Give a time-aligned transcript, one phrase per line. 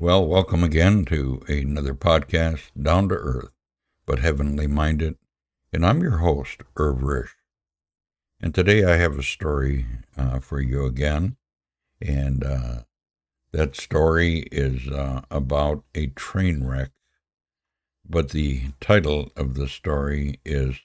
[0.00, 3.50] Well, welcome again to another podcast, Down to Earth,
[4.06, 5.16] but Heavenly Minded.
[5.72, 7.30] And I'm your host, Irv Risch.
[8.40, 9.86] And today I have a story
[10.16, 11.36] uh, for you again.
[12.00, 12.82] And uh,
[13.50, 16.92] that story is uh, about a train wreck.
[18.08, 20.76] But the title of the story is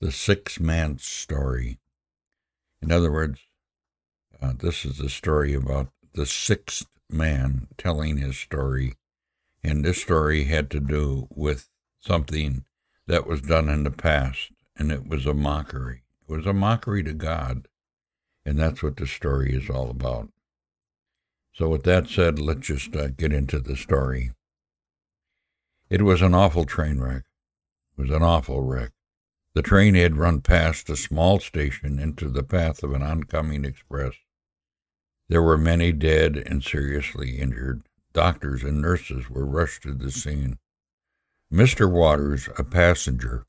[0.00, 1.78] The Six Man Story.
[2.82, 3.38] In other words,
[4.42, 8.94] uh, this is a story about the sixth man telling his story.
[9.62, 12.64] And this story had to do with something
[13.06, 16.02] that was done in the past, and it was a mockery.
[16.28, 17.66] It was a mockery to God.
[18.44, 20.30] And that's what the story is all about.
[21.52, 24.30] So, with that said, let's just uh, get into the story.
[25.90, 27.24] It was an awful train wreck.
[27.96, 28.92] It was an awful wreck.
[29.54, 34.12] The train had run past a small station into the path of an oncoming express.
[35.28, 37.82] There were many dead and seriously injured.
[38.12, 40.58] Doctors and nurses were rushed to the scene.
[41.52, 41.90] Mr.
[41.90, 43.46] Waters, a passenger,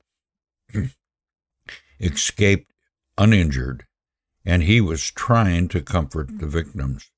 [2.00, 2.72] escaped
[3.16, 3.86] uninjured,
[4.44, 7.10] and he was trying to comfort the victims.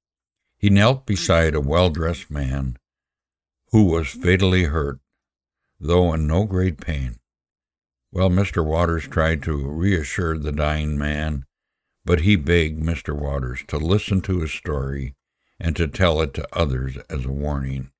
[0.57, 2.77] He knelt beside a well dressed man
[3.73, 5.01] who was fatally hurt,
[5.81, 7.19] though in no great pain.
[8.11, 8.65] While Mr.
[8.65, 11.47] Waters tried to reassure the dying man
[12.05, 13.15] but he begged Mr.
[13.15, 15.15] Waters to listen to his story
[15.61, 17.91] and to tell it to others as a warning.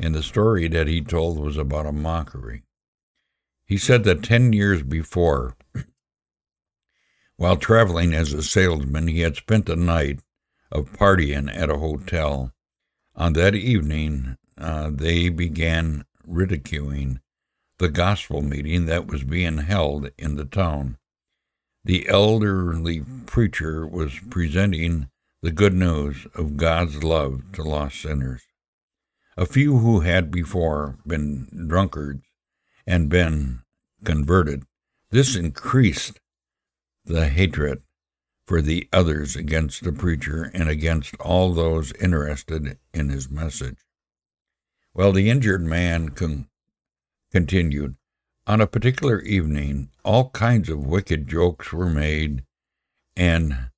[0.00, 2.64] And the story that he told was about a mockery.
[3.64, 5.56] He said that ten years before,
[7.36, 10.20] while traveling as a salesman, he had spent a night
[10.72, 12.52] of partying at a hotel.
[13.14, 17.20] On that evening, uh, they began ridiculing
[17.78, 20.98] the gospel meeting that was being held in the town
[21.84, 25.08] the elderly preacher was presenting
[25.42, 28.42] the good news of God's love to lost sinners.
[29.36, 32.22] A few who had before been drunkards
[32.86, 33.62] and been
[34.04, 34.64] converted,
[35.10, 36.20] this increased
[37.04, 37.82] the hatred
[38.46, 43.78] for the others against the preacher and against all those interested in his message.
[44.94, 46.48] Well, the injured man con-
[47.30, 47.96] continued,
[48.46, 52.42] on a particular evening, all kinds of wicked jokes were made,
[53.16, 53.70] and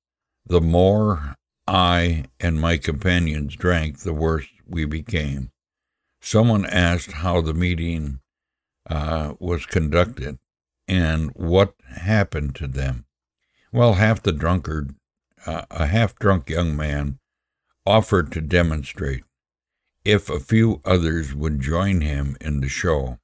[0.45, 1.35] the more
[1.67, 5.51] I and my companions drank, the worse we became.
[6.21, 8.19] Someone asked how the meeting
[8.89, 10.39] uh, was conducted
[10.87, 13.05] and what happened to them.
[13.71, 14.95] Well, half the drunkard,
[15.45, 17.19] uh, a half drunk young man,
[17.85, 19.23] offered to demonstrate
[20.03, 23.19] if a few others would join him in the show.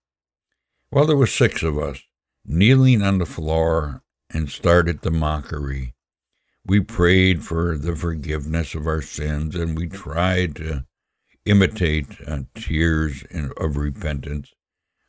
[0.93, 2.01] Well, there were six of us,
[2.45, 5.95] kneeling on the floor, and started the mockery.
[6.65, 10.85] We prayed for the forgiveness of our sins, and we tried to
[11.45, 13.23] imitate uh, tears
[13.55, 14.53] of repentance.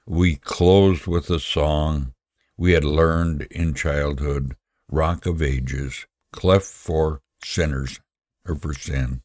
[0.06, 2.14] We closed with a song
[2.56, 4.54] we had learned in childhood,
[4.88, 7.98] Rock of Ages, cleft for sinners
[8.46, 9.22] or for sin.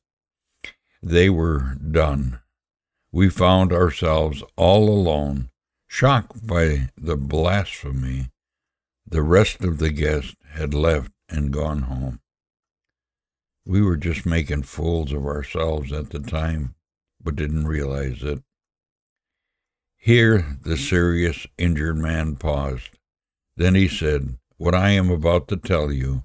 [1.03, 2.40] They were done.
[3.12, 5.51] We found ourselves all alone
[5.87, 8.29] Shocked by the blasphemy,
[9.09, 12.19] the rest of the guests had left and gone home.
[13.65, 16.75] We were just making fools of ourselves at the time,
[17.23, 18.43] but didn't realize it.
[19.95, 22.97] Here the serious, injured man paused.
[23.55, 26.23] Then he said, What I am about to tell you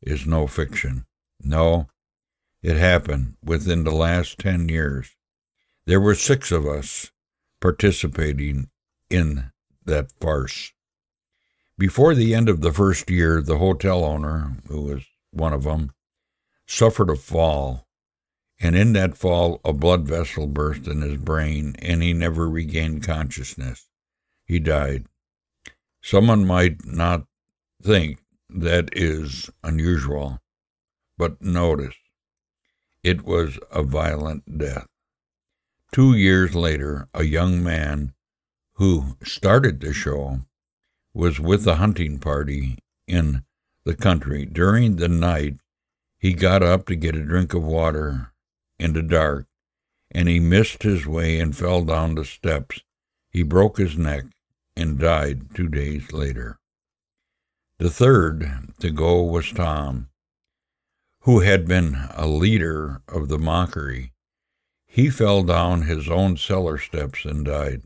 [0.00, 1.06] is no fiction.
[1.40, 1.88] No,
[2.62, 5.16] it happened within the last ten years.
[5.86, 7.12] There were six of us
[7.60, 8.68] participating
[9.12, 9.50] in
[9.84, 10.72] that farce.
[11.78, 15.92] Before the end of the first year, the hotel owner, who was one of them,
[16.66, 17.86] suffered a fall,
[18.60, 23.02] and in that fall, a blood vessel burst in his brain, and he never regained
[23.02, 23.88] consciousness.
[24.44, 25.06] He died.
[26.00, 27.26] Someone might not
[27.82, 30.40] think that is unusual,
[31.18, 31.96] but notice
[33.02, 34.86] it was a violent death.
[35.90, 38.14] Two years later, a young man
[38.74, 40.40] who started the show,
[41.14, 43.44] was with a hunting party in
[43.84, 44.46] the country.
[44.46, 45.56] During the night,
[46.18, 48.32] he got up to get a drink of water
[48.78, 49.46] in the dark,
[50.10, 52.80] and he missed his way and fell down the steps.
[53.30, 54.24] He broke his neck
[54.76, 56.58] and died two days later.
[57.78, 60.08] The third to go was Tom,
[61.22, 64.12] who had been a leader of the mockery.
[64.86, 67.82] He fell down his own cellar steps and died.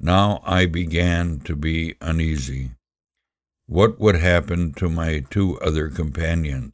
[0.00, 2.72] Now I began to be uneasy.
[3.66, 6.72] What would happen to my two other companions?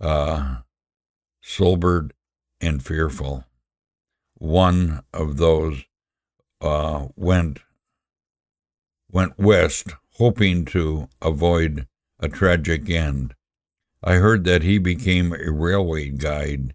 [0.00, 0.62] Ah, uh,
[1.42, 2.14] sobered
[2.60, 3.44] and fearful.
[4.38, 5.84] one of those
[6.60, 7.60] uh, went
[9.10, 11.86] went west, hoping to avoid
[12.20, 13.34] a tragic end.
[14.02, 16.74] I heard that he became a railway guide,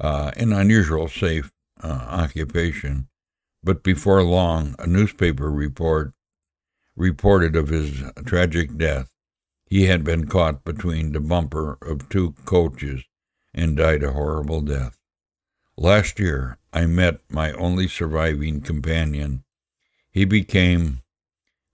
[0.00, 1.52] uh, an unusual safe
[1.82, 3.08] uh, occupation,
[3.62, 6.12] but before long, a newspaper report
[6.96, 9.10] reported of his tragic death.
[9.66, 13.04] He had been caught between the bumper of two coaches
[13.52, 14.98] and died a horrible death.
[15.76, 19.44] Last year, I met my only surviving companion.
[20.10, 21.02] He became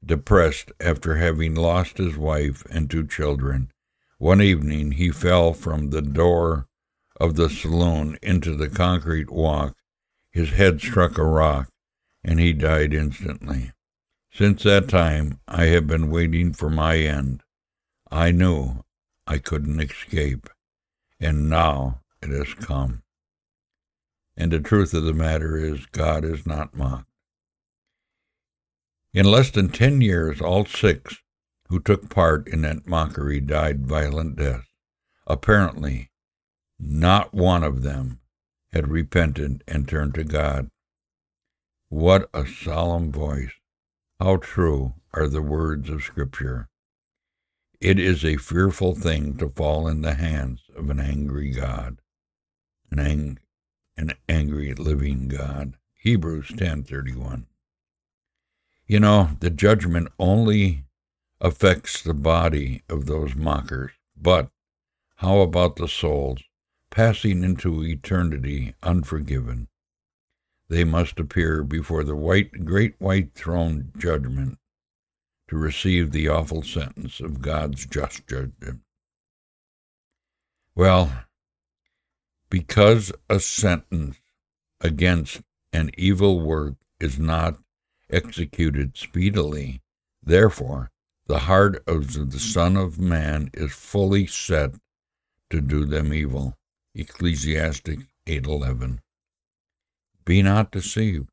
[0.04, 3.70] depressed after having lost his wife and two children.
[4.18, 6.66] One evening, he fell from the door
[7.20, 9.76] of the saloon into the concrete walk.
[10.30, 11.70] His head struck a rock,
[12.24, 13.72] and he died instantly.
[14.32, 17.42] Since that time, I have been waiting for my end.
[18.10, 18.84] I knew
[19.26, 20.48] I couldn't escape,
[21.20, 23.02] and now it has come.
[24.36, 27.08] And the truth of the matter is, God is not mocked.
[29.12, 31.18] In less than ten years, all six
[31.68, 34.66] who took part in that mockery died violent deaths.
[35.26, 36.10] Apparently,
[36.78, 38.20] not one of them
[38.72, 40.68] had repented and turned to God.
[41.90, 43.52] What a solemn voice!
[44.18, 46.68] How true are the words of Scripture!
[47.80, 52.00] It is a fearful thing to fall in the hands of an angry God,
[52.90, 53.38] an, ang-
[53.96, 55.76] an angry living God.
[55.94, 57.46] Hebrews 10:31.
[58.86, 60.84] You know, the judgment only
[61.40, 64.50] affects the body of those mockers, but
[65.16, 66.42] how about the souls
[66.90, 69.68] passing into eternity unforgiven?
[70.68, 74.58] They must appear before the white, great white throne judgment
[75.48, 78.80] to receive the awful sentence of God's just judgment.
[80.74, 81.24] Well,
[82.48, 84.16] because a sentence
[84.80, 87.58] against an evil work is not
[88.10, 89.82] executed speedily.
[90.22, 90.90] Therefore,
[91.26, 94.74] the heart of the Son of Man is fully set
[95.50, 96.56] to do them evil.
[96.94, 99.00] Ecclesiastes 8:11.
[100.24, 101.28] Be not deceived.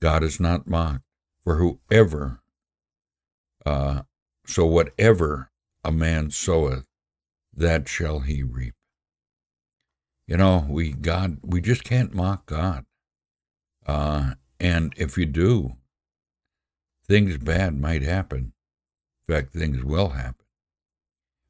[0.00, 1.04] God is not mocked.
[1.44, 2.40] For whoever,
[3.66, 4.02] uh,
[4.46, 5.50] so whatever
[5.82, 6.86] a man soweth,
[7.54, 8.74] that shall he reap.
[10.26, 12.84] You know, we God, we just can't mock God.
[13.86, 15.76] Uh, and if you do,
[17.06, 18.52] things bad might happen.
[19.28, 20.46] In fact, things will happen.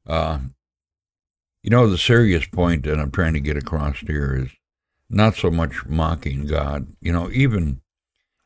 [0.07, 0.39] Uh,
[1.61, 4.49] you know, the serious point that I'm trying to get across here is
[5.13, 7.81] not so much mocking God, you know, even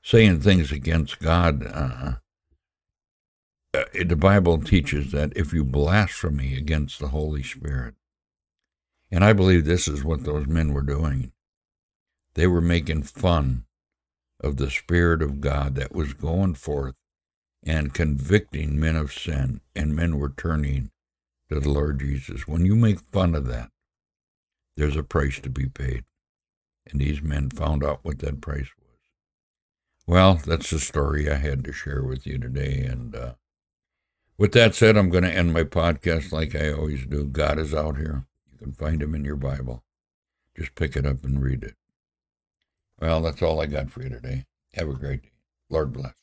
[0.04, 1.66] saying things against God.
[1.66, 2.14] Uh,
[3.74, 7.96] uh, the Bible teaches that if you blaspheme against the Holy Spirit,
[9.12, 11.32] and I believe this is what those men were doing,
[12.34, 13.66] they were making fun
[14.42, 16.96] of the Spirit of God that was going forth
[17.66, 20.92] and convicting men of sin, and men were turning
[21.50, 22.48] to the Lord Jesus.
[22.48, 23.70] When you make fun of that,
[24.76, 26.04] there's a price to be paid.
[26.92, 28.88] And these men found out what that price was.
[30.06, 32.86] Well, that's the story I had to share with you today.
[32.90, 33.34] And uh,
[34.38, 37.26] with that said, I'm going to end my podcast like I always do.
[37.26, 38.26] God is out here.
[38.52, 39.84] You can find him in your Bible.
[40.58, 41.76] Just pick it up and read it.
[43.00, 44.46] Well, that's all I got for you today.
[44.74, 45.32] Have a great day.
[45.70, 46.14] Lord bless.